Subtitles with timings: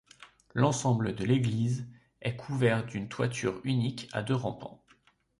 [0.55, 1.85] L'ensemble de l'église
[2.23, 4.81] est couvert d'une toiture unique à deux rampants.